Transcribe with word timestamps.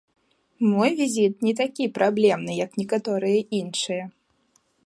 Мой 0.71 0.89
візіт 1.01 1.45
не 1.47 1.53
такі 1.61 1.85
праблемны, 1.99 2.57
як 2.65 2.71
некаторыя 2.81 3.39
іншыя. 3.63 4.03